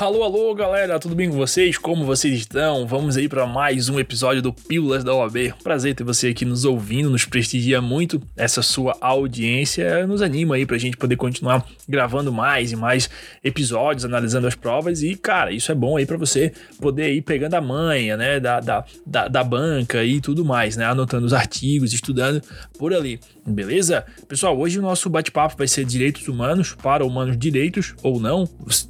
Alô, 0.00 0.22
alô, 0.22 0.54
galera, 0.54 0.98
tudo 0.98 1.14
bem 1.14 1.28
com 1.28 1.36
vocês? 1.36 1.76
Como 1.76 2.06
vocês 2.06 2.32
estão? 2.32 2.86
Vamos 2.86 3.18
aí 3.18 3.28
para 3.28 3.46
mais 3.46 3.90
um 3.90 4.00
episódio 4.00 4.40
do 4.40 4.50
Pílulas 4.50 5.04
da 5.04 5.14
OAB. 5.14 5.52
Prazer 5.62 5.94
ter 5.94 6.04
você 6.04 6.28
aqui 6.28 6.46
nos 6.46 6.64
ouvindo, 6.64 7.10
nos 7.10 7.26
prestigia 7.26 7.82
muito 7.82 8.18
essa 8.34 8.62
sua 8.62 8.96
audiência, 8.98 10.06
nos 10.06 10.22
anima 10.22 10.54
aí 10.54 10.64
pra 10.64 10.78
gente 10.78 10.96
poder 10.96 11.16
continuar 11.16 11.66
gravando 11.86 12.32
mais 12.32 12.72
e 12.72 12.76
mais 12.76 13.10
episódios, 13.44 14.06
analisando 14.06 14.46
as 14.46 14.54
provas 14.54 15.02
e, 15.02 15.14
cara, 15.14 15.52
isso 15.52 15.70
é 15.70 15.74
bom 15.74 15.98
aí 15.98 16.06
para 16.06 16.16
você 16.16 16.50
poder 16.80 17.12
ir 17.12 17.20
pegando 17.20 17.52
a 17.52 17.60
manha, 17.60 18.16
né, 18.16 18.40
da, 18.40 18.58
da, 18.58 18.84
da, 19.04 19.28
da 19.28 19.44
banca 19.44 20.02
e 20.02 20.18
tudo 20.18 20.46
mais, 20.46 20.78
né, 20.78 20.86
anotando 20.86 21.26
os 21.26 21.34
artigos, 21.34 21.92
estudando 21.92 22.42
por 22.78 22.94
ali, 22.94 23.20
beleza? 23.46 24.04
Pessoal, 24.28 24.58
hoje 24.58 24.78
o 24.78 24.82
nosso 24.82 25.08
bate-papo 25.08 25.56
vai 25.56 25.68
ser 25.68 25.84
direitos 25.84 26.28
humanos 26.28 26.74
para 26.74 27.04
humanos 27.04 27.36
direitos 27.36 27.94
ou 28.02 28.20
não, 28.20 28.46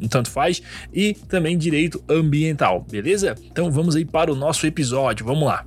tanto 0.09 0.31
faz, 0.31 0.63
e 0.93 1.15
também 1.15 1.57
direito 1.57 2.03
ambiental, 2.09 2.85
beleza? 2.89 3.37
Então 3.45 3.71
vamos 3.71 3.97
aí 3.97 4.05
para 4.05 4.33
o 4.33 4.37
nosso 4.37 4.67
episódio, 4.67 5.25
vamos 5.25 5.47
lá. 5.47 5.67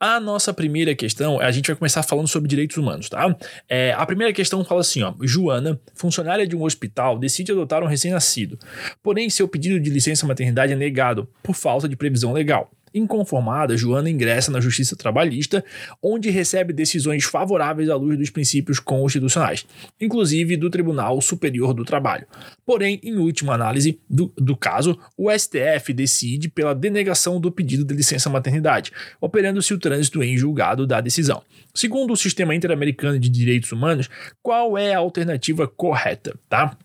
A 0.00 0.20
nossa 0.20 0.54
primeira 0.54 0.94
questão, 0.94 1.40
a 1.40 1.50
gente 1.50 1.66
vai 1.66 1.74
começar 1.74 2.04
falando 2.04 2.28
sobre 2.28 2.48
direitos 2.48 2.76
humanos, 2.76 3.08
tá? 3.08 3.36
É, 3.68 3.92
a 3.98 4.06
primeira 4.06 4.32
questão 4.32 4.64
fala 4.64 4.80
assim, 4.80 5.02
ó. 5.02 5.12
Joana, 5.22 5.80
funcionária 5.92 6.46
de 6.46 6.54
um 6.54 6.62
hospital, 6.62 7.18
decide 7.18 7.50
adotar 7.50 7.82
um 7.82 7.86
recém-nascido. 7.86 8.56
Porém, 9.02 9.28
seu 9.28 9.48
pedido 9.48 9.80
de 9.80 9.90
licença 9.90 10.24
maternidade 10.24 10.72
é 10.72 10.76
negado 10.76 11.28
por 11.42 11.56
falta 11.56 11.88
de 11.88 11.96
previsão 11.96 12.32
legal. 12.32 12.70
Inconformada, 12.94 13.76
Joana 13.76 14.10
ingressa 14.10 14.50
na 14.50 14.60
Justiça 14.60 14.96
Trabalhista, 14.96 15.64
onde 16.02 16.30
recebe 16.30 16.72
decisões 16.72 17.24
favoráveis 17.24 17.88
à 17.88 17.96
luz 17.96 18.18
dos 18.18 18.30
princípios 18.30 18.80
constitucionais, 18.80 19.66
inclusive 20.00 20.56
do 20.56 20.70
Tribunal 20.70 21.20
Superior 21.20 21.74
do 21.74 21.84
Trabalho. 21.84 22.26
Porém, 22.64 23.00
em 23.02 23.16
última 23.16 23.54
análise 23.54 24.00
do, 24.08 24.32
do 24.36 24.56
caso, 24.56 24.98
o 25.16 25.30
STF 25.30 25.92
decide 25.92 26.48
pela 26.48 26.74
denegação 26.74 27.40
do 27.40 27.50
pedido 27.50 27.84
de 27.84 27.94
licença 27.94 28.30
maternidade, 28.30 28.92
operando-se 29.20 29.72
o 29.72 29.78
trânsito 29.78 30.22
em 30.22 30.36
julgado 30.36 30.86
da 30.86 31.00
decisão. 31.00 31.42
Segundo 31.74 32.12
o 32.12 32.16
Sistema 32.16 32.54
Interamericano 32.54 33.18
de 33.18 33.28
Direitos 33.28 33.70
Humanos, 33.72 34.08
qual 34.42 34.76
é 34.76 34.94
a 34.94 34.98
alternativa 34.98 35.66
correta, 35.68 36.34
tá? 36.48 36.76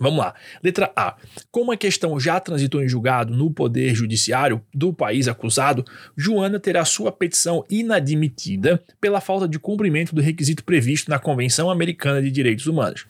Vamos 0.00 0.18
lá. 0.18 0.34
Letra 0.62 0.90
A. 0.94 1.16
Como 1.50 1.72
a 1.72 1.76
questão 1.76 2.18
já 2.18 2.38
transitou 2.40 2.82
em 2.82 2.88
julgado 2.88 3.34
no 3.34 3.50
Poder 3.50 3.94
Judiciário 3.94 4.62
do 4.72 4.92
país 4.92 5.28
acusado, 5.28 5.84
Joana 6.16 6.60
terá 6.60 6.84
sua 6.84 7.10
petição 7.10 7.64
inadmitida 7.68 8.82
pela 9.00 9.20
falta 9.20 9.48
de 9.48 9.58
cumprimento 9.58 10.14
do 10.14 10.20
requisito 10.20 10.64
previsto 10.64 11.10
na 11.10 11.18
Convenção 11.18 11.70
Americana 11.70 12.22
de 12.22 12.30
Direitos 12.30 12.66
Humanos. 12.66 13.06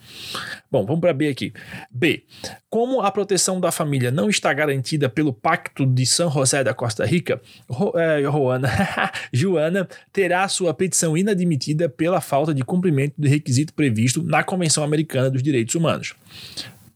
Bom, 0.70 0.84
vamos 0.84 1.00
para 1.00 1.12
B 1.12 1.28
aqui. 1.28 1.52
B. 1.90 2.24
Como 2.70 3.00
a 3.00 3.10
proteção 3.10 3.58
da 3.58 3.72
família 3.72 4.10
não 4.10 4.28
está 4.28 4.52
garantida 4.52 5.08
pelo 5.08 5.32
Pacto 5.32 5.86
de 5.86 6.04
São 6.04 6.30
José 6.30 6.62
da 6.62 6.74
Costa 6.74 7.06
Rica, 7.06 7.40
Ro, 7.68 7.92
é, 7.96 8.22
Joana, 8.22 8.68
Joana 9.32 9.88
terá 10.12 10.46
sua 10.48 10.74
petição 10.74 11.16
inadmitida 11.16 11.88
pela 11.88 12.20
falta 12.20 12.52
de 12.52 12.62
cumprimento 12.62 13.14
do 13.16 13.26
requisito 13.26 13.72
previsto 13.72 14.22
na 14.22 14.42
Convenção 14.42 14.84
Americana 14.84 15.30
dos 15.30 15.42
Direitos 15.42 15.74
Humanos. 15.74 16.14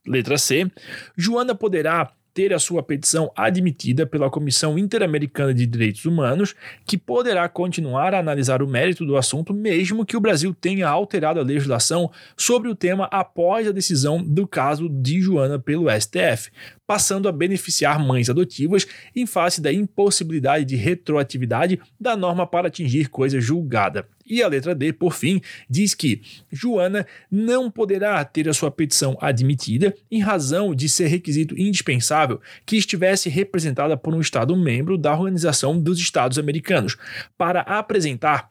Letra 0.06 0.36
C. 0.36 0.70
Joana 1.16 1.54
poderá 1.54 2.12
ter 2.34 2.52
a 2.52 2.58
sua 2.58 2.82
petição 2.82 3.30
admitida 3.36 4.06
pela 4.06 4.30
Comissão 4.30 4.78
Interamericana 4.78 5.52
de 5.52 5.66
Direitos 5.66 6.04
Humanos, 6.04 6.54
que 6.86 6.96
poderá 6.96 7.48
continuar 7.48 8.14
a 8.14 8.18
analisar 8.18 8.62
o 8.62 8.68
mérito 8.68 9.04
do 9.04 9.16
assunto, 9.16 9.52
mesmo 9.52 10.06
que 10.06 10.16
o 10.16 10.20
Brasil 10.20 10.54
tenha 10.54 10.88
alterado 10.88 11.40
a 11.40 11.42
legislação 11.42 12.10
sobre 12.36 12.68
o 12.68 12.74
tema 12.74 13.08
após 13.10 13.68
a 13.68 13.72
decisão 13.72 14.22
do 14.22 14.46
caso 14.46 14.88
de 14.88 15.20
Joana 15.20 15.58
pelo 15.58 15.90
STF, 15.90 16.50
passando 16.86 17.28
a 17.28 17.32
beneficiar 17.32 17.98
mães 17.98 18.30
adotivas 18.30 18.86
em 19.14 19.26
face 19.26 19.60
da 19.60 19.72
impossibilidade 19.72 20.64
de 20.64 20.76
retroatividade 20.76 21.80
da 22.00 22.16
norma 22.16 22.46
para 22.46 22.68
atingir 22.68 23.08
coisa 23.08 23.40
julgada. 23.40 24.08
E 24.26 24.42
a 24.42 24.48
letra 24.48 24.74
D, 24.74 24.92
por 24.92 25.14
fim, 25.14 25.40
diz 25.68 25.94
que 25.94 26.22
Joana 26.50 27.06
não 27.30 27.70
poderá 27.70 28.24
ter 28.24 28.48
a 28.48 28.54
sua 28.54 28.70
petição 28.70 29.16
admitida 29.20 29.94
em 30.10 30.20
razão 30.20 30.74
de 30.74 30.88
ser 30.88 31.08
requisito 31.08 31.58
indispensável 31.58 32.40
que 32.64 32.76
estivesse 32.76 33.28
representada 33.28 33.96
por 33.96 34.14
um 34.14 34.20
Estado 34.20 34.56
membro 34.56 34.96
da 34.96 35.12
Organização 35.12 35.78
dos 35.78 35.98
Estados 35.98 36.38
Americanos. 36.38 36.96
Para 37.36 37.60
apresentar 37.60 38.50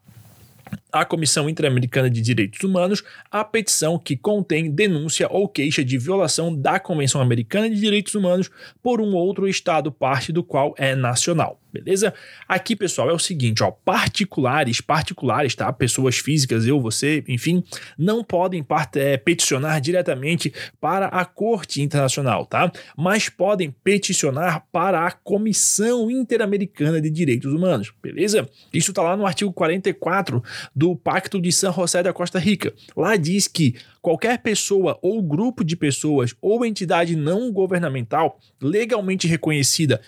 à 0.91 1.05
Comissão 1.05 1.49
Interamericana 1.49 2.09
de 2.09 2.21
Direitos 2.21 2.61
Humanos 2.63 3.03
a 3.29 3.43
petição 3.43 3.97
que 3.97 4.15
contém 4.17 4.69
denúncia 4.69 5.27
ou 5.29 5.47
queixa 5.47 5.83
de 5.83 5.97
violação 5.97 6.55
da 6.55 6.79
Convenção 6.79 7.21
Americana 7.21 7.69
de 7.69 7.79
Direitos 7.79 8.15
Humanos 8.15 8.49
por 8.81 9.01
um 9.01 9.13
outro 9.13 9.47
Estado 9.47 9.91
parte 9.91 10.31
do 10.31 10.43
qual 10.43 10.73
é 10.77 10.95
nacional 10.95 11.61
beleza? 11.71 12.13
Aqui, 12.47 12.75
pessoal, 12.75 13.09
é 13.09 13.13
o 13.13 13.19
seguinte, 13.19 13.63
ó, 13.63 13.71
particulares, 13.71 14.81
particulares, 14.81 15.55
tá? 15.55 15.71
Pessoas 15.71 16.17
físicas, 16.17 16.67
eu, 16.67 16.79
você, 16.79 17.23
enfim, 17.27 17.63
não 17.97 18.23
podem 18.23 18.65
é, 18.95 19.17
peticionar 19.17 19.79
diretamente 19.79 20.53
para 20.79 21.07
a 21.07 21.23
Corte 21.23 21.81
Internacional, 21.81 22.45
tá? 22.45 22.71
Mas 22.97 23.29
podem 23.29 23.71
peticionar 23.83 24.65
para 24.71 25.07
a 25.07 25.11
Comissão 25.11 26.11
Interamericana 26.11 26.99
de 27.01 27.09
Direitos 27.09 27.51
Humanos, 27.53 27.93
beleza? 28.01 28.47
Isso 28.73 28.93
tá 28.93 29.01
lá 29.01 29.15
no 29.15 29.25
artigo 29.25 29.53
44 29.53 30.43
do 30.81 30.95
Pacto 30.95 31.39
de 31.39 31.51
San 31.51 31.71
José 31.71 32.01
da 32.01 32.11
Costa 32.11 32.39
Rica. 32.39 32.73
Lá 32.97 33.15
diz 33.15 33.47
que 33.47 33.75
qualquer 34.01 34.39
pessoa 34.39 34.97
ou 34.99 35.21
grupo 35.21 35.63
de 35.63 35.75
pessoas 35.75 36.33
ou 36.41 36.65
entidade 36.65 37.15
não 37.15 37.51
governamental 37.51 38.39
legalmente 38.59 39.27
reconhecida 39.27 40.01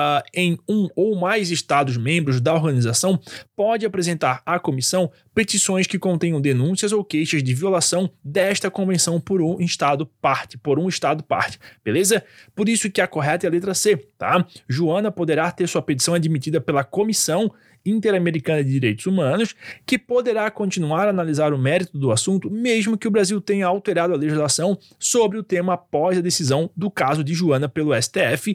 uh, 0.00 0.22
em 0.34 0.58
um 0.68 0.88
ou 0.96 1.14
mais 1.16 1.50
Estados 1.50 1.96
membros 1.96 2.40
da 2.40 2.54
organização 2.54 3.20
pode 3.54 3.84
apresentar 3.84 4.42
à 4.46 4.58
comissão 4.58 5.10
petições 5.34 5.86
que 5.86 5.98
contenham 5.98 6.40
denúncias 6.40 6.92
ou 6.92 7.04
queixas 7.04 7.42
de 7.42 7.54
violação 7.54 8.10
desta 8.24 8.70
convenção 8.70 9.20
por 9.20 9.42
um 9.42 9.60
Estado 9.60 10.06
parte, 10.20 10.56
por 10.58 10.78
um 10.78 10.88
Estado 10.88 11.22
parte, 11.22 11.58
beleza? 11.84 12.24
Por 12.54 12.68
isso 12.68 12.90
que 12.90 13.00
a 13.00 13.06
correta 13.06 13.46
é 13.46 13.48
a 13.48 13.52
letra 13.52 13.74
C, 13.74 13.96
tá? 14.18 14.44
Joana 14.68 15.10
poderá 15.12 15.50
ter 15.52 15.68
sua 15.68 15.82
petição 15.82 16.14
admitida 16.14 16.60
pela 16.60 16.82
comissão 16.82 17.52
Interamericana 17.84 18.62
de 18.62 18.70
Direitos 18.70 19.06
Humanos, 19.06 19.54
que 19.86 19.98
poderá 19.98 20.50
continuar 20.50 21.06
a 21.06 21.10
analisar 21.10 21.52
o 21.52 21.58
mérito 21.58 21.98
do 21.98 22.10
assunto, 22.10 22.50
mesmo 22.50 22.98
que 22.98 23.08
o 23.08 23.10
Brasil 23.10 23.40
tenha 23.40 23.66
alterado 23.66 24.12
a 24.12 24.16
legislação 24.16 24.78
sobre 24.98 25.38
o 25.38 25.42
tema 25.42 25.74
após 25.74 26.18
a 26.18 26.20
decisão 26.20 26.70
do 26.76 26.90
caso 26.90 27.24
de 27.24 27.32
Joana 27.32 27.68
pelo 27.68 27.94
STF, 27.94 28.54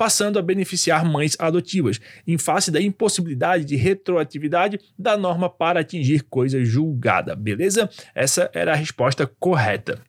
passando 0.00 0.38
a 0.38 0.42
beneficiar 0.42 1.04
mães 1.04 1.36
adotivas, 1.38 2.00
em 2.26 2.38
face 2.38 2.70
da 2.70 2.80
impossibilidade 2.80 3.66
de 3.66 3.76
retroatividade 3.76 4.80
da 4.98 5.14
norma 5.14 5.50
para 5.50 5.80
atingir 5.80 6.22
coisa 6.22 6.64
julgada, 6.64 7.36
beleza? 7.36 7.90
Essa 8.14 8.50
era 8.54 8.72
a 8.72 8.74
resposta 8.74 9.30
correta. 9.38 10.00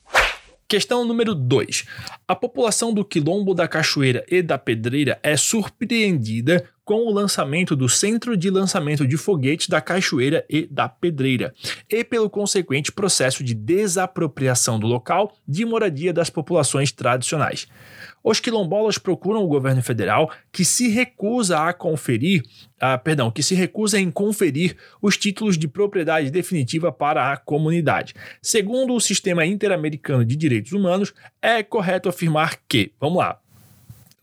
Questão 0.66 1.04
número 1.04 1.36
2. 1.36 1.84
A 2.26 2.34
população 2.34 2.94
do 2.94 3.04
Quilombo 3.04 3.54
da 3.54 3.68
Cachoeira 3.68 4.24
e 4.30 4.42
da 4.42 4.58
Pedreira 4.58 5.20
é 5.22 5.36
surpreendida 5.36 6.64
com 6.84 7.06
o 7.06 7.12
lançamento 7.12 7.76
do 7.76 7.88
Centro 7.88 8.36
de 8.36 8.50
Lançamento 8.50 9.08
de 9.08 9.18
Foguetes 9.18 9.68
da 9.68 9.80
Cachoeira 9.80 10.46
e 10.50 10.66
da 10.66 10.90
Pedreira, 10.90 11.54
e 11.90 12.04
pelo 12.04 12.30
consequente 12.30 12.92
processo 12.92 13.44
de 13.44 13.54
desapropriação 13.54 14.80
do 14.80 14.88
local 14.88 15.34
de 15.48 15.64
moradia 15.66 16.12
das 16.12 16.30
populações 16.30 16.92
tradicionais. 16.92 17.68
Os 18.24 18.40
quilombolas 18.40 18.98
procuram 18.98 19.44
o 19.44 19.48
governo 19.48 19.82
federal 19.82 20.32
que 20.52 20.64
se 20.64 20.90
recusa 20.90 21.60
a 21.60 21.74
conferir, 21.74 22.44
ah, 22.80 22.98
perdão, 22.98 23.32
que 23.32 23.42
se 23.42 23.56
recusa 23.56 24.00
em 24.00 24.12
conferir 24.12 24.76
os 25.02 25.18
títulos 25.18 25.58
de 25.58 25.68
propriedade 25.68 26.30
definitiva 26.30 26.92
para 26.92 27.32
a 27.32 27.38
comunidade. 27.38 28.14
Segundo 28.42 28.94
o 28.94 29.02
sistema 29.02 29.46
interamericano 29.46 30.24
de 30.24 30.36
direitos 30.36 30.72
humanos, 30.72 31.14
é 31.42 31.64
correto 31.64 32.10
afirmar 32.10 32.60
que, 32.68 32.92
vamos 33.00 33.18
lá. 33.18 33.40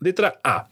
Letra 0.01 0.39
A. 0.43 0.65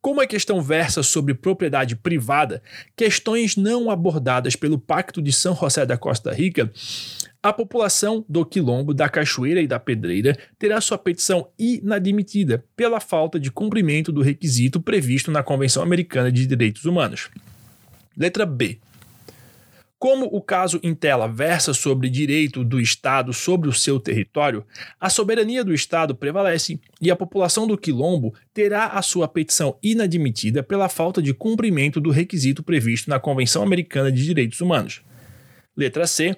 Como 0.00 0.20
a 0.20 0.26
questão 0.26 0.62
versa 0.62 1.02
sobre 1.02 1.34
propriedade 1.34 1.94
privada, 1.94 2.62
questões 2.96 3.56
não 3.56 3.90
abordadas 3.90 4.56
pelo 4.56 4.78
Pacto 4.78 5.20
de 5.20 5.32
São 5.32 5.54
José 5.54 5.84
da 5.84 5.98
Costa 5.98 6.32
Rica 6.32 6.72
a 7.42 7.54
população 7.54 8.24
do 8.28 8.44
Quilombo, 8.44 8.92
da 8.92 9.08
Cachoeira 9.08 9.62
e 9.62 9.66
da 9.66 9.78
Pedreira 9.78 10.36
terá 10.58 10.78
sua 10.80 10.98
petição 10.98 11.48
inadmitida 11.58 12.62
pela 12.76 13.00
falta 13.00 13.40
de 13.40 13.50
cumprimento 13.50 14.12
do 14.12 14.20
requisito 14.20 14.78
previsto 14.78 15.30
na 15.30 15.42
Convenção 15.42 15.82
Americana 15.82 16.30
de 16.30 16.46
Direitos 16.46 16.84
Humanos. 16.84 17.30
Letra 18.14 18.44
B. 18.44 18.78
Como 20.00 20.24
o 20.32 20.40
caso 20.40 20.80
em 20.82 20.94
tela 20.94 21.28
versa 21.28 21.74
sobre 21.74 22.08
direito 22.08 22.64
do 22.64 22.80
Estado 22.80 23.34
sobre 23.34 23.68
o 23.68 23.72
seu 23.74 24.00
território, 24.00 24.64
a 24.98 25.10
soberania 25.10 25.62
do 25.62 25.74
Estado 25.74 26.14
prevalece 26.14 26.80
e 27.02 27.10
a 27.10 27.16
população 27.16 27.66
do 27.66 27.76
Quilombo 27.76 28.32
terá 28.54 28.86
a 28.86 29.02
sua 29.02 29.28
petição 29.28 29.76
inadmitida 29.82 30.62
pela 30.62 30.88
falta 30.88 31.20
de 31.20 31.34
cumprimento 31.34 32.00
do 32.00 32.08
requisito 32.08 32.62
previsto 32.62 33.10
na 33.10 33.20
Convenção 33.20 33.62
Americana 33.62 34.10
de 34.10 34.24
Direitos 34.24 34.62
Humanos. 34.62 35.02
Letra 35.76 36.06
C 36.06 36.34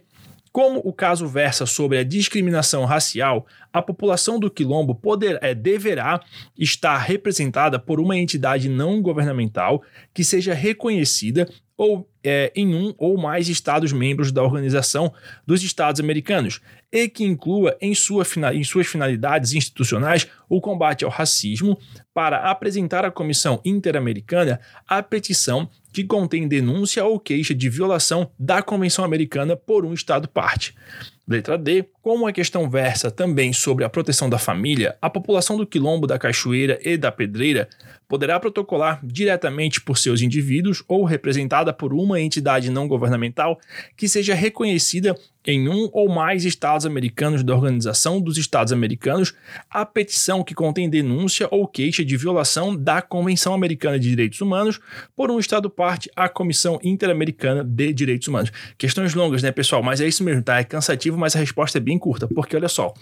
Como 0.50 0.80
o 0.80 0.92
caso 0.92 1.28
versa 1.28 1.64
sobre 1.64 1.98
a 1.98 2.02
discriminação 2.02 2.84
racial, 2.84 3.46
a 3.72 3.80
população 3.80 4.40
do 4.40 4.50
quilombo 4.50 4.92
poder, 4.92 5.38
é, 5.40 5.54
deverá 5.54 6.20
estar 6.58 6.98
representada 6.98 7.78
por 7.78 8.00
uma 8.00 8.16
entidade 8.16 8.68
não 8.68 9.00
governamental 9.00 9.84
que 10.12 10.24
seja 10.24 10.52
reconhecida 10.52 11.48
ou 11.76 12.11
é, 12.24 12.52
em 12.54 12.74
um 12.74 12.94
ou 12.98 13.18
mais 13.18 13.48
Estados-membros 13.48 14.30
da 14.30 14.42
Organização 14.42 15.12
dos 15.46 15.62
Estados 15.62 16.00
Americanos, 16.00 16.60
e 16.92 17.08
que 17.08 17.24
inclua 17.24 17.76
em, 17.80 17.94
sua, 17.94 18.24
em 18.52 18.62
suas 18.62 18.86
finalidades 18.86 19.54
institucionais 19.54 20.28
o 20.48 20.60
combate 20.60 21.04
ao 21.04 21.10
racismo, 21.10 21.78
para 22.12 22.50
apresentar 22.50 23.04
à 23.04 23.10
Comissão 23.10 23.60
Interamericana 23.64 24.60
a 24.86 25.02
petição 25.02 25.68
que 25.92 26.04
contém 26.04 26.46
denúncia 26.46 27.04
ou 27.04 27.18
queixa 27.18 27.54
de 27.54 27.68
violação 27.68 28.30
da 28.38 28.62
Convenção 28.62 29.04
Americana 29.04 29.56
por 29.56 29.84
um 29.84 29.94
Estado 29.94 30.28
parte. 30.28 30.74
Letra 31.32 31.58
D. 31.58 31.84
Como 32.02 32.26
a 32.26 32.32
questão 32.32 32.68
versa 32.68 33.10
também 33.10 33.52
sobre 33.52 33.84
a 33.84 33.88
proteção 33.88 34.28
da 34.28 34.38
família, 34.38 34.96
a 35.00 35.08
população 35.08 35.56
do 35.56 35.66
Quilombo 35.66 36.06
da 36.06 36.18
Cachoeira 36.18 36.78
e 36.82 36.96
da 36.96 37.10
Pedreira 37.10 37.68
poderá 38.12 38.38
protocolar 38.38 39.00
diretamente 39.02 39.80
por 39.80 39.96
seus 39.96 40.20
indivíduos 40.20 40.84
ou 40.86 41.04
representada 41.04 41.72
por 41.72 41.94
uma 41.94 42.20
entidade 42.20 42.70
não 42.70 42.86
governamental 42.86 43.58
que 43.96 44.06
seja 44.06 44.34
reconhecida 44.34 45.16
em 45.46 45.68
um 45.68 45.88
ou 45.92 46.08
mais 46.08 46.44
estados 46.44 46.86
americanos 46.86 47.42
da 47.42 47.54
Organização 47.54 48.20
dos 48.20 48.36
Estados 48.36 48.72
Americanos 48.72 49.34
a 49.68 49.84
petição 49.84 50.44
que 50.44 50.54
contém 50.54 50.88
denúncia 50.88 51.48
ou 51.50 51.66
queixa 51.66 52.04
de 52.04 52.16
violação 52.16 52.76
da 52.76 53.02
Convenção 53.02 53.54
Americana 53.54 53.98
de 53.98 54.10
Direitos 54.10 54.40
Humanos 54.40 54.78
por 55.16 55.30
um 55.30 55.38
estado 55.38 55.68
parte 55.68 56.10
à 56.14 56.28
Comissão 56.28 56.78
Interamericana 56.82 57.64
de 57.64 57.92
Direitos 57.92 58.28
Humanos. 58.28 58.52
Questões 58.78 59.14
longas, 59.14 59.42
né, 59.42 59.50
pessoal? 59.50 59.82
Mas 59.82 60.00
é 60.00 60.06
isso 60.06 60.22
mesmo, 60.22 60.42
tá? 60.42 60.58
É 60.58 60.64
cansativo, 60.64 61.18
mas 61.22 61.36
a 61.36 61.38
resposta 61.38 61.78
é 61.78 61.80
bem 61.80 61.98
curta, 61.98 62.26
porque 62.26 62.56
olha 62.56 62.68
só. 62.68 62.92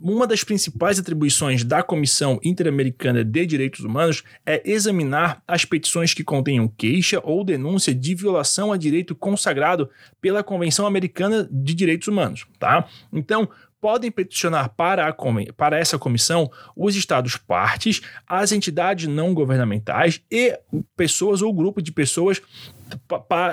Uma 0.00 0.26
das 0.26 0.42
principais 0.42 0.98
atribuições 0.98 1.62
da 1.62 1.82
Comissão 1.82 2.40
Interamericana 2.42 3.22
de 3.22 3.46
Direitos 3.46 3.80
Humanos 3.80 4.22
é 4.46 4.62
examinar 4.64 5.42
as 5.46 5.64
petições 5.64 6.14
que 6.14 6.24
contenham 6.24 6.68
queixa 6.68 7.20
ou 7.22 7.44
denúncia 7.44 7.94
de 7.94 8.14
violação 8.14 8.72
a 8.72 8.78
direito 8.78 9.14
consagrado 9.14 9.90
pela 10.20 10.42
Convenção 10.42 10.86
Americana 10.86 11.46
de 11.50 11.74
Direitos 11.74 12.08
Humanos, 12.08 12.46
tá? 12.58 12.86
Então, 13.12 13.48
podem 13.80 14.10
peticionar 14.10 14.70
para, 14.70 15.06
a, 15.06 15.14
para 15.54 15.78
essa 15.78 15.98
comissão 15.98 16.50
os 16.74 16.96
estados 16.96 17.36
partes, 17.36 18.00
as 18.26 18.52
entidades 18.52 19.06
não 19.06 19.34
governamentais 19.34 20.22
e 20.30 20.58
pessoas 20.96 21.42
ou 21.42 21.52
grupo 21.52 21.82
de 21.82 21.92
pessoas, 21.92 22.40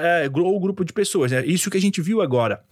é, 0.01 0.29
ou 0.33 0.59
grupo 0.59 0.85
de 0.85 0.93
pessoas. 0.93 1.33
É 1.33 1.45
isso 1.45 1.69
que 1.69 1.77
a 1.77 1.81
gente 1.81 2.01
viu 2.01 2.21
agora 2.21 2.63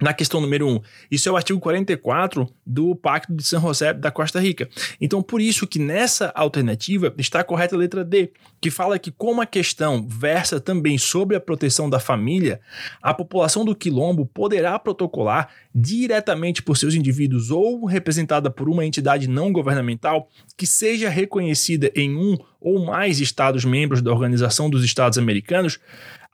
na 0.00 0.12
questão 0.12 0.40
número 0.40 0.66
1. 0.66 0.70
Um. 0.74 0.80
Isso 1.10 1.28
é 1.28 1.32
o 1.32 1.36
artigo 1.36 1.60
44 1.60 2.48
do 2.66 2.94
Pacto 2.94 3.34
de 3.34 3.44
San 3.44 3.60
José 3.60 3.92
da 3.92 4.10
Costa 4.10 4.40
Rica. 4.40 4.68
Então, 5.00 5.22
por 5.22 5.40
isso 5.40 5.66
que 5.66 5.78
nessa 5.78 6.32
alternativa 6.34 7.14
está 7.16 7.44
correta 7.44 7.76
a 7.76 7.78
letra 7.78 8.04
D, 8.04 8.32
que 8.60 8.70
fala 8.70 8.98
que 8.98 9.12
como 9.12 9.40
a 9.40 9.46
questão 9.46 10.06
versa 10.06 10.60
também 10.60 10.98
sobre 10.98 11.36
a 11.36 11.40
proteção 11.40 11.88
da 11.88 12.00
família, 12.00 12.60
a 13.00 13.14
população 13.14 13.64
do 13.64 13.74
quilombo 13.74 14.26
poderá 14.26 14.78
protocolar 14.78 15.48
diretamente 15.74 16.62
por 16.62 16.76
seus 16.76 16.94
indivíduos 16.94 17.50
ou 17.50 17.84
representada 17.84 18.50
por 18.50 18.68
uma 18.68 18.84
entidade 18.84 19.28
não 19.28 19.52
governamental 19.52 20.28
que 20.56 20.66
seja 20.66 21.08
reconhecida 21.08 21.90
em 21.94 22.16
um 22.16 22.36
ou 22.60 22.84
mais 22.84 23.20
estados 23.20 23.64
membros 23.64 24.00
da 24.00 24.10
Organização 24.10 24.70
dos 24.70 24.84
Estados 24.84 25.18
Americanos 25.18 25.78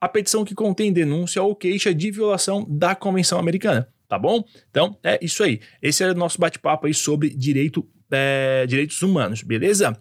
a 0.01 0.09
petição 0.09 0.45
que 0.45 0.55
contém 0.55 0.93
denúncia 0.93 1.43
ou 1.43 1.55
queixa 1.55 1.95
de 1.95 2.11
violação 2.11 2.67
da 2.69 2.95
Convenção 2.95 3.39
Americana, 3.39 3.89
tá 4.09 4.19
bom? 4.19 4.43
Então, 4.71 4.97
é 5.03 5.19
isso 5.21 5.43
aí. 5.43 5.61
Esse 5.83 6.03
era 6.03 6.13
o 6.13 6.17
nosso 6.17 6.41
bate-papo 6.41 6.87
aí 6.87 6.95
sobre 6.95 7.29
direito, 7.29 7.87
é, 8.11 8.65
direitos 8.67 9.03
humanos, 9.03 9.43
beleza? 9.43 9.97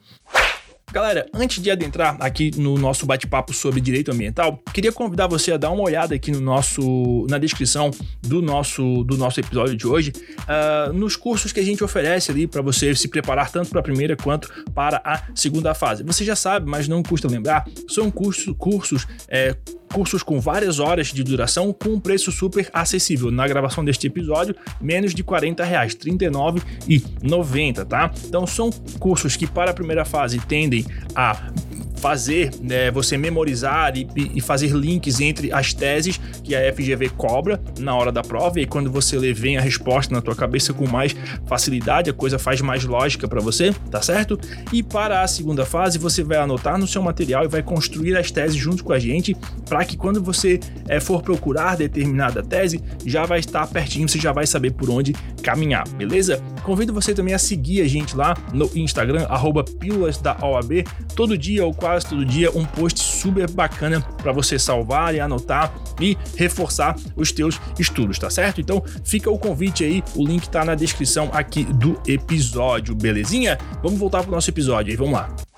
Galera, 0.92 1.28
antes 1.32 1.62
de 1.62 1.70
adentrar 1.70 2.18
aqui 2.20 2.50
no 2.58 2.76
nosso 2.76 3.06
bate-papo 3.06 3.54
sobre 3.54 3.80
direito 3.80 4.12
ambiental, 4.12 4.60
queria 4.74 4.92
convidar 4.92 5.28
você 5.28 5.52
a 5.52 5.58
dar 5.58 5.70
uma 5.70 5.84
olhada 5.84 6.16
aqui 6.16 6.32
no 6.32 6.42
nosso, 6.42 7.28
na 7.30 7.38
descrição 7.38 7.92
do 8.24 8.42
nosso, 8.42 9.04
do 9.04 9.16
nosso 9.16 9.40
episódio 9.40 9.76
de 9.76 9.86
hoje, 9.86 10.12
uh, 10.12 10.92
nos 10.92 11.16
cursos 11.16 11.54
que 11.54 11.60
a 11.60 11.64
gente 11.64 11.84
oferece 11.84 12.32
ali 12.32 12.48
para 12.48 12.64
você 12.64 12.96
se 12.96 13.08
preparar 13.08 13.52
tanto 13.52 13.70
para 13.70 13.82
a 13.82 13.84
primeira 13.84 14.18
quanto 14.18 14.52
para 14.74 15.00
a 15.06 15.22
segunda 15.36 15.76
fase. 15.76 16.04
Você 16.04 16.26
já 16.26 16.36
sabe, 16.36 16.68
mas 16.68 16.88
não 16.88 17.04
custa 17.04 17.28
lembrar, 17.28 17.68
são 17.88 18.10
cursos, 18.10 18.56
cursos 18.58 19.06
é, 19.28 19.56
cursos 19.94 20.24
com 20.24 20.40
várias 20.40 20.80
horas 20.80 21.08
de 21.08 21.24
duração 21.24 21.74
com 21.74 21.90
um 21.90 22.00
preço 22.00 22.32
super 22.32 22.70
acessível. 22.74 23.32
Na 23.32 23.48
gravação 23.48 23.84
deste 23.84 24.08
episódio, 24.08 24.56
menos 24.80 25.14
de 25.14 25.24
40 25.24 25.64
reais, 25.64 25.94
R$ 25.94 26.12
39,90, 26.12 27.86
tá? 27.86 28.12
Então 28.26 28.46
são 28.48 28.70
cursos 29.00 29.36
que 29.36 29.48
para 29.48 29.72
a 29.72 29.74
primeira 29.74 30.06
fase 30.06 30.40
tendem 30.40 30.86
a 31.16 31.52
fazer, 32.00 32.52
né, 32.62 32.90
você 32.90 33.18
memorizar 33.18 33.96
e, 33.96 34.08
e, 34.16 34.42
fazer 34.42 34.72
links 34.72 35.20
entre 35.20 35.52
as 35.52 35.74
teses 35.74 36.20
que 36.44 36.56
a 36.56 36.74
FGV 36.74 37.10
cobra 37.10 37.62
na 37.78 37.94
hora 37.96 38.12
da 38.12 38.22
prova, 38.22 38.60
e 38.60 38.66
quando 38.66 38.90
você 38.90 39.18
lê, 39.18 39.34
vem 39.34 39.58
a 39.58 39.62
resposta 39.62 40.14
na 40.14 40.22
tua 40.22 40.36
cabeça 40.36 40.74
com 40.74 40.88
mais 40.88 41.16
facilidade, 41.46 42.10
a 42.10 42.14
coisa 42.14 42.40
faz 42.40 42.62
mais 42.62 42.86
lógica 42.86 43.28
para 43.28 43.42
você, 43.42 43.74
tá 43.92 44.02
certo? 44.02 44.40
E 44.72 44.82
para 44.82 45.22
a 45.22 45.28
segunda 45.28 45.66
fase, 45.66 46.00
você 46.00 46.24
vai 46.24 46.38
anotar 46.38 46.78
no 46.78 46.88
seu 46.88 47.02
material 47.02 47.44
e 47.44 47.48
vai 47.48 47.62
construir 47.62 48.16
as 48.18 48.32
teses 48.32 48.56
junto 48.56 48.84
com 48.84 48.94
a 48.94 49.00
gente, 49.00 49.36
para 49.68 49.84
que 49.84 49.98
quando 49.98 50.24
você 50.24 50.60
é, 50.88 51.00
for 51.00 51.22
procurar 51.22 51.76
determinada 51.76 52.42
tese, 52.42 52.82
já 53.06 53.26
vai 53.26 53.40
estar 53.40 53.68
pertinho, 53.68 54.08
você 54.08 54.18
já 54.18 54.32
vai 54.32 54.48
saber 54.48 54.72
por 54.72 54.90
onde 54.90 55.14
caminhar, 55.44 55.88
beleza? 55.90 56.42
Convido 56.64 56.94
você 56.94 57.14
também 57.14 57.34
a 57.34 57.40
seguir 57.40 57.82
a 57.82 57.88
gente 57.88 58.16
lá 58.16 58.36
no 58.54 58.70
Instagram, 58.76 59.26
arroba 59.30 59.64
Pílulas 59.64 60.18
da 60.18 60.38
OAB, 60.42 60.86
todo 61.16 61.38
dia 61.38 61.66
ou 61.66 61.74
quase 61.74 61.89
todo 62.08 62.26
dia 62.26 62.52
um 62.56 62.66
post 62.66 63.00
super 63.00 63.50
bacana 63.50 64.02
para 64.22 64.32
você 64.32 64.60
salvar 64.60 65.16
e 65.16 65.20
anotar 65.20 65.74
e 66.00 66.18
reforçar 66.38 66.96
os 67.16 67.32
teus 67.32 67.60
estudos, 67.78 68.20
tá 68.20 68.30
certo? 68.30 68.62
Então 68.62 68.84
fica 69.04 69.30
o 69.30 69.38
convite 69.38 69.84
aí, 69.84 70.04
o 70.16 70.26
link 70.26 70.48
tá 70.50 70.64
na 70.64 70.76
descrição 70.76 71.30
aqui 71.34 71.64
do 71.64 72.00
episódio, 72.08 72.96
belezinha? 72.96 73.58
Vamos 73.82 74.00
voltar 74.00 74.24
pro 74.24 74.32
nosso 74.32 74.50
episódio 74.50 74.92
aí, 74.92 74.98
vamos 74.98 75.14
lá. 75.14 75.49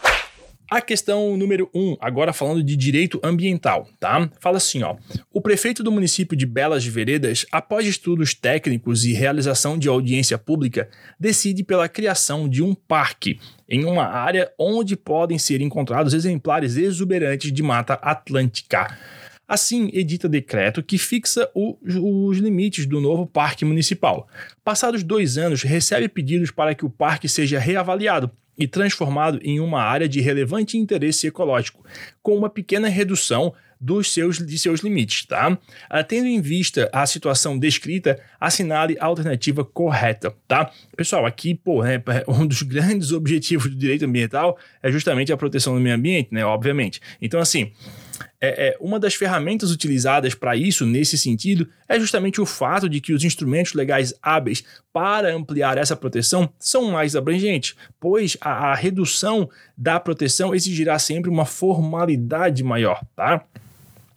A 0.73 0.79
questão 0.79 1.35
número 1.35 1.69
1, 1.75 1.81
um, 1.81 1.97
agora 1.99 2.31
falando 2.31 2.63
de 2.63 2.77
direito 2.77 3.19
ambiental, 3.21 3.89
tá? 3.99 4.31
Fala 4.39 4.55
assim, 4.55 4.81
ó. 4.83 4.95
O 5.29 5.41
prefeito 5.41 5.83
do 5.83 5.91
município 5.91 6.33
de 6.33 6.45
Belas 6.45 6.85
Veredas, 6.85 7.45
após 7.51 7.85
estudos 7.85 8.33
técnicos 8.33 9.03
e 9.03 9.11
realização 9.11 9.77
de 9.77 9.89
audiência 9.89 10.37
pública, 10.37 10.89
decide 11.19 11.61
pela 11.61 11.89
criação 11.89 12.47
de 12.47 12.63
um 12.63 12.73
parque 12.73 13.37
em 13.67 13.83
uma 13.83 14.05
área 14.05 14.49
onde 14.57 14.95
podem 14.95 15.37
ser 15.37 15.59
encontrados 15.59 16.13
exemplares 16.13 16.77
exuberantes 16.77 17.51
de 17.51 17.61
mata 17.61 17.95
atlântica. 17.95 18.97
Assim, 19.45 19.89
edita 19.91 20.29
decreto 20.29 20.81
que 20.81 20.97
fixa 20.97 21.51
o, 21.53 21.77
os 21.83 22.37
limites 22.37 22.85
do 22.85 23.01
novo 23.01 23.27
parque 23.27 23.65
municipal. 23.65 24.25
Passados 24.63 25.03
dois 25.03 25.37
anos, 25.37 25.63
recebe 25.63 26.07
pedidos 26.07 26.49
para 26.49 26.73
que 26.73 26.85
o 26.85 26.89
parque 26.89 27.27
seja 27.27 27.59
reavaliado 27.59 28.31
e 28.57 28.67
transformado 28.67 29.39
em 29.43 29.59
uma 29.59 29.81
área 29.81 30.07
de 30.07 30.21
relevante 30.21 30.77
interesse 30.77 31.27
ecológico, 31.27 31.83
com 32.21 32.35
uma 32.35 32.49
pequena 32.49 32.87
redução 32.87 33.53
dos 33.81 34.13
seus, 34.13 34.37
de 34.37 34.59
seus 34.59 34.81
limites, 34.81 35.25
tá? 35.25 35.57
Ah, 35.89 36.03
tendo 36.03 36.27
em 36.27 36.39
vista 36.39 36.87
a 36.93 37.03
situação 37.07 37.57
descrita, 37.57 38.19
assinale 38.39 38.95
a 38.99 39.05
alternativa 39.05 39.65
correta, 39.65 40.35
tá? 40.47 40.71
Pessoal, 40.95 41.25
aqui, 41.25 41.55
pô, 41.55 41.83
né, 41.83 42.01
um 42.27 42.45
dos 42.45 42.61
grandes 42.61 43.11
objetivos 43.11 43.71
do 43.71 43.75
direito 43.75 44.05
ambiental 44.05 44.57
é 44.83 44.91
justamente 44.91 45.33
a 45.33 45.37
proteção 45.37 45.73
do 45.73 45.81
meio 45.81 45.95
ambiente, 45.95 46.29
né? 46.31 46.45
Obviamente. 46.45 47.01
Então, 47.19 47.39
assim, 47.39 47.71
é, 48.39 48.69
é, 48.69 48.77
uma 48.79 48.99
das 48.99 49.15
ferramentas 49.15 49.71
utilizadas 49.71 50.33
para 50.33 50.55
isso, 50.55 50.85
nesse 50.85 51.17
sentido, 51.17 51.67
é 51.87 51.99
justamente 51.99 52.41
o 52.41 52.45
fato 52.45 52.89
de 52.89 52.99
que 52.99 53.13
os 53.13 53.23
instrumentos 53.23 53.73
legais 53.73 54.13
hábeis 54.21 54.63
para 54.91 55.33
ampliar 55.33 55.77
essa 55.77 55.95
proteção 55.95 56.51
são 56.59 56.91
mais 56.91 57.15
abrangentes, 57.15 57.75
pois 57.99 58.37
a, 58.41 58.71
a 58.71 58.75
redução 58.75 59.49
da 59.77 59.99
proteção 59.99 60.53
exigirá 60.53 60.97
sempre 60.99 61.29
uma 61.29 61.45
formalidade 61.45 62.63
maior, 62.63 63.01
tá? 63.15 63.45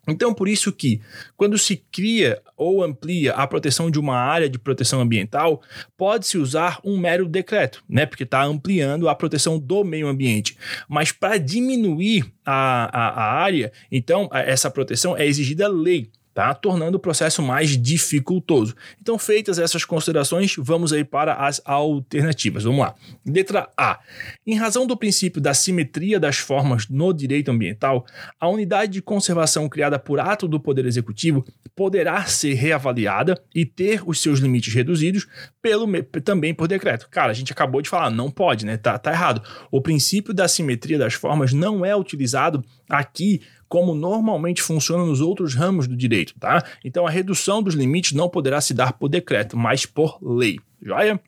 Então, 0.07 0.35
por 0.35 0.49
isso 0.49 0.73
que, 0.73 1.01
quando 1.37 1.57
se 1.59 1.77
cria 1.91 2.41
ou 2.57 2.83
amplia 2.83 3.33
a 3.33 3.47
proteção 3.47 3.91
de 3.91 3.99
uma 3.99 4.17
área 4.17 4.49
de 4.49 4.59
proteção 4.59 5.01
ambiental, 5.01 5.63
pode-se 5.97 6.39
usar 6.39 6.79
um 6.85 6.97
mero 6.99 7.29
decreto, 7.29 7.83
né? 7.89 8.07
Porque 8.07 8.25
está 8.25 8.43
ampliando 8.43 9.09
a 9.09 9.15
proteção 9.15 9.59
do 9.59 9.85
meio 9.85 10.07
ambiente. 10.07 10.57
Mas 10.89 11.11
para 11.11 11.39
diminuir 11.39 12.33
a, 12.45 12.91
a, 12.93 13.09
a 13.09 13.33
área, 13.33 13.73
então, 13.91 14.29
essa 14.33 14.71
proteção 14.71 15.17
é 15.17 15.27
exigida 15.27 15.69
lei 15.69 16.11
tá? 16.35 16.53
Tornando 16.53 16.97
o 16.97 17.00
processo 17.00 17.41
mais 17.41 17.81
dificultoso. 17.81 18.75
Então, 19.00 19.17
feitas 19.17 19.59
essas 19.59 19.85
considerações, 19.85 20.57
vamos 20.59 20.93
aí 20.93 21.05
para 21.05 21.35
as 21.35 21.62
alternativas. 21.64 22.64
Vamos 22.64 22.81
lá. 22.81 22.95
Letra 23.25 23.71
A. 23.76 24.00
Em 24.45 24.57
razão 24.57 24.87
do 24.87 24.97
princípio 24.97 25.41
da 25.41 25.55
simetria 25.55 26.19
das 26.19 26.37
formas 26.37 26.88
no 26.88 27.12
direito 27.12 27.50
ambiental, 27.50 28.05
a 28.38 28.49
unidade 28.49 28.93
de 28.93 29.03
conservação 29.03 29.69
criada 29.69 29.99
por 29.99 30.19
ato 30.19 30.49
do 30.49 30.59
Poder 30.59 30.85
Executivo 30.85 31.45
poderá 31.76 32.25
ser 32.25 32.55
reavaliada 32.55 33.41
e 33.55 33.64
ter 33.64 34.03
os 34.05 34.21
seus 34.21 34.41
limites 34.41 34.75
reduzidos 34.75 35.26
pelo, 35.62 35.87
também 36.25 36.53
por 36.53 36.67
decreto. 36.67 37.09
Cara, 37.11 37.31
a 37.31 37.35
gente 37.35 37.53
acabou 37.53 37.81
de 37.81 37.88
falar, 37.88 38.11
não 38.11 38.31
pode, 38.31 38.67
né? 38.67 38.76
Tá, 38.76 38.99
tá 38.99 39.12
errado. 39.12 39.43
O 39.71 39.81
princípio 39.81 40.35
da 40.35 40.49
simetria 40.49 40.99
das 40.99 41.14
formas 41.14 41.53
não 41.53 41.85
é 41.85 41.95
utilizado 41.95 42.64
aqui 42.88 43.41
como 43.69 43.95
normalmente 43.95 44.62
funciona 44.62 45.05
nos 45.05 45.21
outros 45.21 45.55
ramos 45.55 45.88
do 45.88 45.97
direito, 45.97 46.35
tá? 46.38 46.62
Então 46.85 47.07
a 47.07 47.11
redução 47.11 47.62
dos 47.62 47.75
limites 47.75 48.12
não 48.12 48.29
poderá 48.29 48.61
se 48.61 48.73
dar 48.73 48.93
por 48.93 49.09
decreto, 49.09 49.57
mas 49.57 49.85
por 49.85 50.19
lei. 50.23 50.59
Joia? 50.81 51.21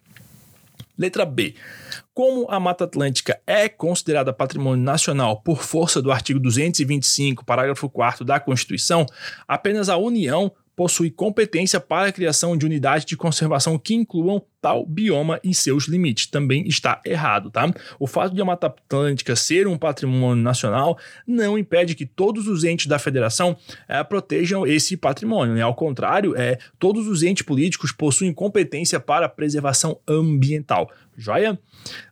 Letra 0.99 1.25
B. 1.27 1.55
Como 2.15 2.47
a 2.49 2.59
Mata 2.59 2.85
Atlântica 2.85 3.39
é 3.47 3.69
considerada 3.69 4.33
patrimônio 4.33 4.83
nacional 4.83 5.41
por 5.43 5.63
força 5.63 6.01
do 6.01 6.11
artigo 6.11 6.41
225, 6.41 7.45
parágrafo 7.45 7.91
4 7.91 8.25
da 8.25 8.41
Constituição, 8.41 9.05
apenas 9.47 9.89
a 9.89 9.97
União 9.99 10.51
possui 10.77 11.11
competência 11.11 11.81
para 11.81 12.09
a 12.09 12.13
criação 12.13 12.55
de 12.57 12.67
unidades 12.67 13.07
de 13.07 13.17
conservação 13.17 13.79
que 13.79 13.95
incluam 13.95 14.45
tal 14.61 14.85
bioma 14.85 15.41
e 15.43 15.55
seus 15.55 15.89
limites. 15.89 16.27
Também 16.27 16.69
está 16.69 17.01
errado, 17.05 17.51
tá? 17.51 17.73
O 17.99 18.07
fato 18.07 18.35
de 18.35 18.43
a 18.43 18.45
Mata 18.45 18.67
Atlântica 18.67 19.35
ser 19.35 19.67
um 19.67 19.79
patrimônio 19.79 20.43
nacional 20.43 20.99
não 21.27 21.59
impede 21.59 21.95
que 21.95 22.05
todos 22.05 22.47
os 22.47 22.63
entes 22.63 22.87
da 22.87 22.99
federação 22.99 23.57
é, 23.89 24.05
protejam 24.05 24.67
esse 24.67 24.97
patrimônio. 24.97 25.55
Né? 25.55 25.63
Ao 25.63 25.75
contrário, 25.75 26.37
é, 26.37 26.59
todos 26.79 27.09
os 27.09 27.23
entes 27.23 27.43
políticos 27.43 27.91
possuem 27.91 28.35
competência 28.35 29.01
para 29.01 29.27
a 29.27 29.31
preservação 29.31 29.99
ambiental. 30.07 30.91
Joia? 31.17 31.59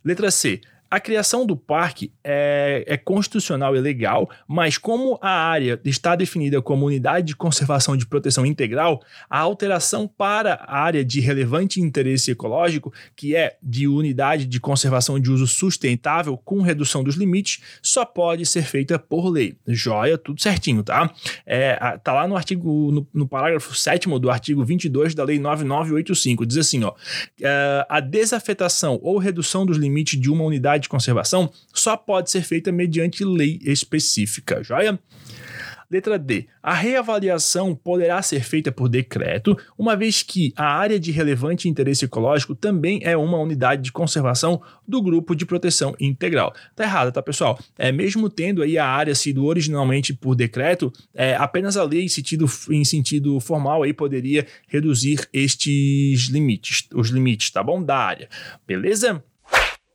Letra 0.03 0.31
C. 0.31 0.61
A 0.95 0.99
criação 1.01 1.45
do 1.45 1.57
parque 1.57 2.13
é, 2.23 2.85
é, 2.87 2.95
constitucional 2.95 3.75
e 3.75 3.81
legal, 3.81 4.29
mas 4.47 4.77
como 4.77 5.19
a 5.21 5.29
área 5.29 5.77
está 5.83 6.15
definida 6.15 6.61
como 6.61 6.85
unidade 6.85 7.27
de 7.27 7.35
conservação 7.35 7.97
de 7.97 8.05
proteção 8.05 8.45
integral, 8.45 9.03
a 9.29 9.39
alteração 9.39 10.07
para 10.07 10.53
a 10.53 10.79
área 10.79 11.03
de 11.03 11.19
relevante 11.19 11.81
interesse 11.81 12.31
ecológico, 12.31 12.93
que 13.13 13.35
é 13.35 13.57
de 13.61 13.89
unidade 13.89 14.45
de 14.45 14.57
conservação 14.57 15.19
de 15.19 15.29
uso 15.29 15.45
sustentável 15.47 16.37
com 16.37 16.61
redução 16.61 17.03
dos 17.03 17.15
limites, 17.15 17.61
só 17.81 18.05
pode 18.05 18.45
ser 18.45 18.63
feita 18.63 18.97
por 18.97 19.27
lei. 19.27 19.57
Joia, 19.67 20.17
tudo 20.17 20.41
certinho, 20.41 20.81
tá? 20.81 21.13
É, 21.45 21.75
tá 22.05 22.13
lá 22.13 22.25
no 22.25 22.37
artigo, 22.37 22.89
no, 22.93 23.05
no 23.13 23.27
parágrafo 23.27 23.75
7 23.75 24.07
do 24.17 24.29
artigo 24.29 24.63
22 24.63 25.13
da 25.13 25.25
Lei 25.25 25.39
9985, 25.39 26.45
diz 26.45 26.55
assim, 26.55 26.85
ó, 26.85 26.93
é, 27.41 27.85
a 27.89 27.99
desafetação 27.99 28.97
ou 29.03 29.17
redução 29.17 29.65
dos 29.65 29.75
limites 29.75 30.17
de 30.17 30.31
uma 30.31 30.45
unidade 30.45 30.84
de 30.85 30.89
conservação 30.89 31.51
só 31.73 31.97
pode 31.97 32.31
ser 32.31 32.41
feita 32.41 32.71
mediante 32.71 33.23
lei 33.23 33.59
específica, 33.63 34.63
joia? 34.63 34.99
Letra 35.89 36.17
D. 36.17 36.47
A 36.61 36.73
reavaliação 36.73 37.75
poderá 37.75 38.21
ser 38.21 38.43
feita 38.43 38.71
por 38.71 38.89
decreto, 38.89 39.57
uma 39.77 39.95
vez 39.95 40.23
que 40.23 40.53
a 40.55 40.65
área 40.65 40.99
de 40.99 41.11
relevante 41.11 41.69
interesse 41.69 42.05
ecológico 42.05 42.55
também 42.55 42.99
é 43.03 43.15
uma 43.15 43.37
unidade 43.37 43.83
de 43.83 43.91
conservação 43.91 44.61
do 44.87 45.01
grupo 45.01 45.35
de 45.35 45.45
proteção 45.45 45.95
integral. 45.99 46.53
Tá 46.75 46.83
errado, 46.83 47.11
tá, 47.11 47.21
pessoal? 47.21 47.59
É 47.77 47.91
mesmo 47.91 48.29
tendo 48.29 48.63
aí 48.63 48.77
a 48.77 48.87
área 48.87 49.13
sido 49.13 49.45
originalmente 49.45 50.13
por 50.13 50.35
decreto, 50.35 50.91
é, 51.13 51.35
apenas 51.35 51.77
a 51.77 51.83
lei 51.83 52.03
em 52.03 52.09
sentido, 52.09 52.45
em 52.69 52.83
sentido 52.83 53.39
formal 53.39 53.83
aí 53.83 53.93
poderia 53.93 54.45
reduzir 54.67 55.27
estes 55.31 56.29
limites, 56.29 56.87
os 56.93 57.09
limites, 57.09 57.51
tá 57.51 57.61
bom? 57.61 57.83
Da 57.83 57.97
área. 57.97 58.27
Beleza? 58.67 59.23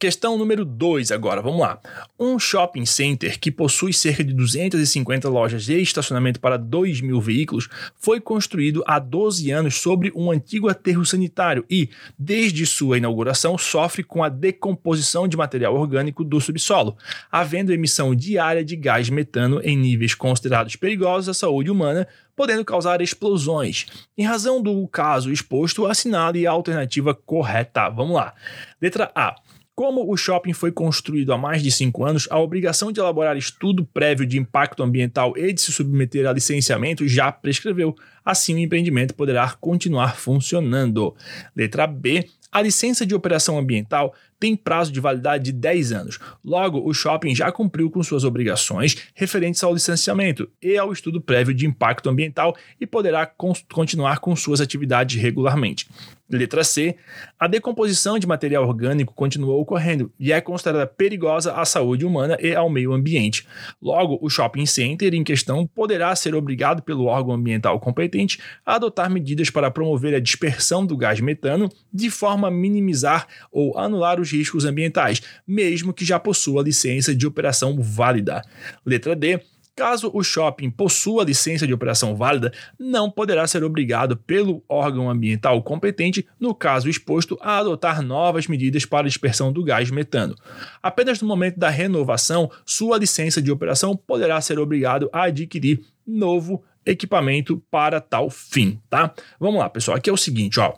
Questão 0.00 0.38
número 0.38 0.64
2 0.64 1.12
agora, 1.12 1.42
vamos 1.42 1.61
lá. 1.61 1.78
Um 2.19 2.38
shopping 2.38 2.87
center 2.87 3.38
que 3.38 3.50
possui 3.50 3.92
cerca 3.92 4.25
de 4.25 4.33
250 4.33 5.28
lojas 5.28 5.69
e 5.69 5.75
estacionamento 5.75 6.40
para 6.40 6.57
2 6.57 7.02
mil 7.02 7.21
veículos 7.21 7.69
foi 7.97 8.19
construído 8.19 8.83
há 8.87 8.99
12 8.99 9.50
anos 9.50 9.75
sobre 9.78 10.11
um 10.16 10.30
antigo 10.30 10.71
aterro 10.71 11.04
sanitário 11.04 11.66
e, 11.69 11.90
desde 12.19 12.64
sua 12.64 12.97
inauguração, 12.97 13.59
sofre 13.59 14.02
com 14.02 14.25
a 14.25 14.30
decomposição 14.30 15.28
de 15.28 15.37
material 15.37 15.75
orgânico 15.75 16.25
do 16.25 16.40
subsolo, 16.40 16.97
havendo 17.30 17.71
emissão 17.71 18.14
diária 18.14 18.64
de 18.64 18.76
gás 18.76 19.11
metano 19.11 19.61
em 19.62 19.76
níveis 19.76 20.14
considerados 20.14 20.76
perigosos 20.76 21.28
à 21.28 21.35
saúde 21.35 21.71
humana, 21.71 22.09
podendo 22.35 22.64
causar 22.64 23.02
explosões. 23.02 23.85
Em 24.16 24.25
razão 24.25 24.62
do 24.62 24.88
caso 24.88 25.30
exposto, 25.30 25.85
assinale 25.85 26.47
a 26.47 26.52
alternativa 26.52 27.12
correta. 27.12 27.90
Vamos 27.90 28.14
lá. 28.14 28.33
Letra 28.80 29.12
A. 29.14 29.37
Como 29.80 30.12
o 30.12 30.14
shopping 30.14 30.52
foi 30.52 30.70
construído 30.70 31.32
há 31.32 31.38
mais 31.38 31.62
de 31.62 31.72
cinco 31.72 32.04
anos, 32.04 32.28
a 32.30 32.38
obrigação 32.38 32.92
de 32.92 33.00
elaborar 33.00 33.34
estudo 33.38 33.82
prévio 33.82 34.26
de 34.26 34.38
impacto 34.38 34.82
ambiental 34.82 35.32
e 35.38 35.54
de 35.54 35.62
se 35.62 35.72
submeter 35.72 36.26
a 36.26 36.34
licenciamento 36.34 37.08
já 37.08 37.32
prescreveu. 37.32 37.96
Assim, 38.22 38.54
o 38.54 38.58
empreendimento 38.58 39.14
poderá 39.14 39.56
continuar 39.58 40.16
funcionando. 40.16 41.16
Letra 41.56 41.87
B. 41.87 42.28
A 42.52 42.60
licença 42.60 43.06
de 43.06 43.14
operação 43.14 43.58
ambiental 43.58 44.14
tem 44.38 44.54
prazo 44.54 44.92
de 44.92 45.00
validade 45.00 45.44
de 45.44 45.52
10 45.52 45.92
anos. 45.92 46.18
Logo, 46.44 46.87
o 46.87 46.92
shopping 46.92 47.34
já 47.34 47.50
cumpriu 47.50 47.90
com 47.90 48.02
suas 48.02 48.22
obrigações 48.22 49.08
referentes 49.14 49.64
ao 49.64 49.72
licenciamento 49.72 50.46
e 50.60 50.76
ao 50.76 50.92
estudo 50.92 51.22
prévio 51.22 51.54
de 51.54 51.64
impacto 51.64 52.10
ambiental 52.10 52.54
e 52.78 52.87
poderá 52.87 53.25
continuar 53.25 54.18
com 54.18 54.37
suas 54.37 54.60
atividades 54.60 55.18
regularmente. 55.18 55.87
Letra 56.30 56.62
C. 56.62 56.96
A 57.38 57.46
decomposição 57.46 58.18
de 58.18 58.26
material 58.26 58.66
orgânico 58.66 59.12
continuou 59.14 59.60
ocorrendo 59.60 60.12
e 60.18 60.32
é 60.32 60.40
considerada 60.40 60.87
perigosa 60.87 61.54
à 61.54 61.64
saúde 61.64 62.06
humana 62.06 62.37
e 62.40 62.54
ao 62.54 62.70
meio 62.70 62.92
ambiente. 62.92 63.46
Logo, 63.82 64.18
o 64.22 64.30
shopping 64.30 64.66
center 64.66 65.12
em 65.14 65.25
questão 65.25 65.66
poderá 65.66 66.14
ser 66.14 66.34
obrigado 66.34 66.82
pelo 66.82 67.06
órgão 67.06 67.34
ambiental 67.34 67.80
competente 67.80 68.40
a 68.64 68.76
adotar 68.76 69.10
medidas 69.10 69.50
para 69.50 69.70
promover 69.70 70.14
a 70.14 70.20
dispersão 70.20 70.87
do 70.87 70.96
gás 70.96 71.20
metano 71.20 71.68
de 71.92 72.10
forma 72.10 72.49
a 72.49 72.50
minimizar 72.50 73.26
ou 73.50 73.76
anular 73.76 74.20
os 74.20 74.30
riscos 74.30 74.64
ambientais, 74.64 75.20
mesmo 75.46 75.92
que 75.92 76.04
já 76.04 76.18
possua 76.20 76.62
licença 76.62 77.14
de 77.14 77.26
operação 77.26 77.80
válida. 77.80 78.42
Letra 78.87 79.16
D. 79.16 79.40
Caso 79.80 80.10
o 80.12 80.22
shopping 80.22 80.68
possua 80.68 81.25
licença 81.25 81.66
de 81.66 81.72
operação 81.72 82.14
válida, 82.14 82.52
não 82.78 83.10
poderá 83.10 83.46
ser 83.46 83.64
obrigado 83.64 84.14
pelo 84.14 84.62
órgão 84.68 85.08
ambiental 85.08 85.62
competente, 85.62 86.28
no 86.38 86.54
caso 86.54 86.87
exposto, 86.87 87.38
a 87.40 87.56
adotar 87.56 88.02
novas 88.02 88.46
medidas 88.46 88.84
para 88.84 89.08
dispersão 89.08 89.50
do 89.50 89.64
gás 89.64 89.90
metano. 89.90 90.37
Apenas 90.82 91.22
no 91.22 91.26
momento 91.26 91.58
da 91.58 91.70
renovação, 91.70 92.50
sua 92.66 92.99
licença 92.99 93.40
de 93.40 93.50
operação 93.50 93.96
poderá 93.96 94.38
ser 94.42 94.58
obrigado 94.58 95.08
a 95.14 95.22
adquirir 95.22 95.80
novo 96.06 96.62
equipamento 96.84 97.56
para 97.70 98.02
tal 98.02 98.28
fim, 98.28 98.78
tá? 98.90 99.14
Vamos 99.38 99.60
lá, 99.60 99.70
pessoal. 99.70 99.96
Aqui 99.96 100.10
é 100.10 100.12
o 100.12 100.16
seguinte, 100.18 100.60
ó. 100.60 100.75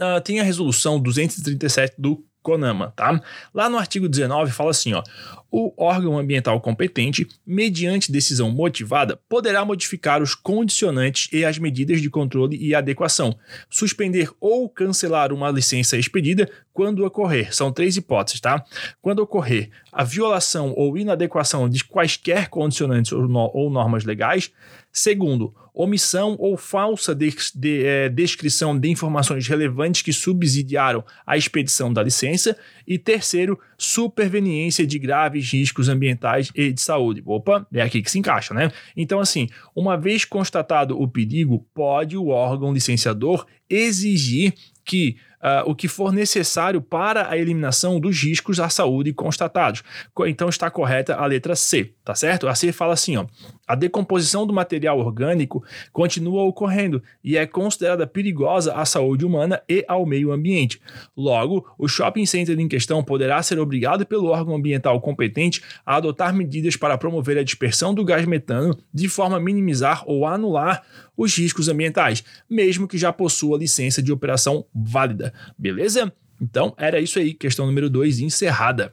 Uh, 0.00 0.20
tem 0.24 0.40
a 0.40 0.42
resolução 0.42 0.98
237 0.98 1.94
do 1.96 2.24
CONAMA, 2.42 2.92
tá? 2.96 3.20
Lá 3.54 3.68
no 3.68 3.78
artigo 3.78 4.08
19 4.08 4.52
fala 4.52 4.70
assim, 4.70 4.92
ó: 4.92 5.02
o 5.50 5.72
órgão 5.76 6.18
ambiental 6.18 6.58
competente, 6.60 7.28
mediante 7.46 8.10
decisão 8.10 8.50
motivada, 8.50 9.20
poderá 9.28 9.64
modificar 9.64 10.22
os 10.22 10.34
condicionantes 10.34 11.28
e 11.32 11.44
as 11.44 11.58
medidas 11.58 12.00
de 12.00 12.08
controle 12.08 12.56
e 12.56 12.74
adequação, 12.74 13.38
suspender 13.68 14.30
ou 14.40 14.68
cancelar 14.68 15.32
uma 15.32 15.50
licença 15.50 15.96
expedida 15.96 16.50
quando 16.72 17.04
ocorrer. 17.04 17.54
São 17.54 17.70
três 17.70 17.96
hipóteses, 17.98 18.40
tá? 18.40 18.64
Quando 19.02 19.20
ocorrer 19.20 19.70
a 19.92 20.02
violação 20.02 20.72
ou 20.74 20.96
inadequação 20.96 21.68
de 21.68 21.84
quaisquer 21.84 22.48
condicionantes 22.48 23.12
ou, 23.12 23.28
no 23.28 23.50
ou 23.52 23.70
normas 23.70 24.04
legais, 24.04 24.50
Segundo, 24.92 25.54
omissão 25.72 26.36
ou 26.38 26.56
falsa 26.56 27.14
de, 27.14 27.34
de, 27.54 27.86
é, 27.86 28.08
descrição 28.10 28.78
de 28.78 28.90
informações 28.90 29.48
relevantes 29.48 30.02
que 30.02 30.12
subsidiaram 30.12 31.02
a 31.26 31.36
expedição 31.36 31.90
da 31.90 32.02
licença. 32.02 32.56
E 32.86 32.98
terceiro, 32.98 33.58
superveniência 33.78 34.86
de 34.86 34.98
graves 34.98 35.50
riscos 35.50 35.88
ambientais 35.88 36.50
e 36.54 36.72
de 36.72 36.80
saúde. 36.80 37.22
Opa, 37.24 37.66
é 37.72 37.80
aqui 37.80 38.02
que 38.02 38.10
se 38.10 38.18
encaixa, 38.18 38.52
né? 38.52 38.70
Então, 38.94 39.18
assim, 39.18 39.48
uma 39.74 39.96
vez 39.96 40.26
constatado 40.26 41.00
o 41.00 41.08
perigo, 41.08 41.66
pode 41.72 42.16
o 42.16 42.28
órgão 42.28 42.72
licenciador 42.72 43.46
exigir 43.70 44.52
que 44.84 45.16
uh, 45.42 45.68
o 45.68 45.74
que 45.74 45.88
for 45.88 46.12
necessário 46.12 46.80
para 46.80 47.28
a 47.28 47.36
eliminação 47.36 47.98
dos 47.98 48.22
riscos 48.22 48.60
à 48.60 48.68
saúde 48.68 49.12
constatados. 49.12 49.82
Então 50.26 50.48
está 50.48 50.70
correta 50.70 51.14
a 51.14 51.26
letra 51.26 51.56
C, 51.56 51.94
tá 52.04 52.14
certo? 52.14 52.48
A 52.48 52.54
C 52.54 52.72
fala 52.72 52.94
assim, 52.94 53.16
ó. 53.16 53.26
A 53.72 53.74
decomposição 53.74 54.46
do 54.46 54.52
material 54.52 54.98
orgânico 54.98 55.64
continua 55.94 56.42
ocorrendo 56.42 57.02
e 57.24 57.38
é 57.38 57.46
considerada 57.46 58.06
perigosa 58.06 58.74
à 58.74 58.84
saúde 58.84 59.24
humana 59.24 59.62
e 59.66 59.82
ao 59.88 60.04
meio 60.04 60.30
ambiente. 60.30 60.78
Logo, 61.16 61.66
o 61.78 61.88
shopping 61.88 62.26
center 62.26 62.60
em 62.60 62.68
questão 62.68 63.02
poderá 63.02 63.42
ser 63.42 63.58
obrigado 63.58 64.04
pelo 64.04 64.26
órgão 64.26 64.56
ambiental 64.56 65.00
competente 65.00 65.62
a 65.86 65.96
adotar 65.96 66.34
medidas 66.34 66.76
para 66.76 66.98
promover 66.98 67.38
a 67.38 67.42
dispersão 67.42 67.94
do 67.94 68.04
gás 68.04 68.26
metano 68.26 68.76
de 68.92 69.08
forma 69.08 69.38
a 69.38 69.40
minimizar 69.40 70.02
ou 70.06 70.26
anular 70.26 70.82
os 71.16 71.34
riscos 71.34 71.66
ambientais, 71.66 72.22
mesmo 72.50 72.86
que 72.86 72.98
já 72.98 73.10
possua 73.10 73.56
licença 73.56 74.02
de 74.02 74.12
operação 74.12 74.66
válida. 74.74 75.32
Beleza? 75.56 76.12
Então, 76.38 76.74
era 76.76 77.00
isso 77.00 77.18
aí, 77.18 77.32
questão 77.32 77.64
número 77.64 77.88
2 77.88 78.20
encerrada. 78.20 78.92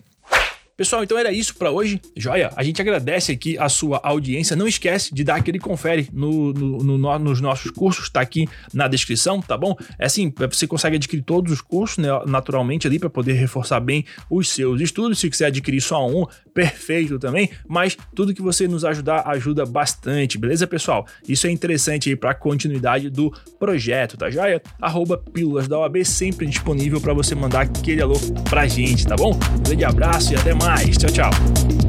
Pessoal, 0.80 1.04
então 1.04 1.18
era 1.18 1.30
isso 1.30 1.58
para 1.58 1.70
hoje. 1.70 2.00
Joia? 2.16 2.54
A 2.56 2.64
gente 2.64 2.82
agradece 2.82 3.34
aqui 3.34 3.58
a 3.58 3.68
sua 3.68 4.00
audiência. 4.02 4.56
Não 4.56 4.66
esquece 4.66 5.14
de 5.14 5.26
dar 5.26 5.36
aquele 5.36 5.60
confere 5.60 6.08
no, 6.14 6.54
no, 6.54 6.98
no, 6.98 7.20
nos 7.20 7.42
nossos 7.42 7.70
cursos, 7.70 8.10
tá 8.10 8.22
aqui 8.22 8.48
na 8.74 8.88
descrição, 8.88 9.42
tá 9.42 9.58
bom? 9.58 9.76
É 10.00 10.06
assim, 10.06 10.34
você 10.50 10.66
consegue 10.66 10.96
adquirir 10.96 11.22
todos 11.24 11.52
os 11.52 11.60
cursos 11.60 11.98
né, 11.98 12.08
naturalmente 12.26 12.88
ali 12.88 12.98
para 12.98 13.10
poder 13.10 13.34
reforçar 13.34 13.82
bem 13.82 14.06
os 14.30 14.48
seus 14.52 14.80
estudos. 14.80 15.20
Se 15.20 15.30
quiser 15.30 15.48
adquirir 15.48 15.82
só 15.82 16.08
um, 16.08 16.26
perfeito 16.54 17.20
também. 17.20 17.50
Mas 17.68 17.98
tudo 18.16 18.34
que 18.34 18.42
você 18.42 18.66
nos 18.66 18.86
ajudar 18.86 19.28
ajuda 19.28 19.66
bastante, 19.66 20.38
beleza, 20.38 20.66
pessoal? 20.66 21.06
Isso 21.28 21.46
é 21.46 21.52
interessante 21.52 22.08
aí 22.08 22.16
para 22.16 22.32
a 22.32 22.34
continuidade 22.34 23.10
do 23.10 23.34
projeto, 23.60 24.16
tá 24.16 24.30
joia? 24.30 24.62
Arroba 24.82 25.18
Pílulas 25.18 25.68
da 25.68 25.78
OAB 25.78 26.06
sempre 26.06 26.48
disponível 26.48 27.02
para 27.02 27.14
você 27.14 27.36
mandar 27.36 27.64
aquele 27.64 28.02
alô 28.02 28.16
pra 28.50 28.66
gente, 28.66 29.06
tá 29.06 29.18
bom? 29.18 29.34
Um 29.34 29.64
grande 29.64 29.84
abraço 29.84 30.32
e 30.32 30.38
até 30.38 30.54
mais 30.54 30.69
mais. 30.70 30.98
Tchau, 30.98 31.10
tchau. 31.10 31.89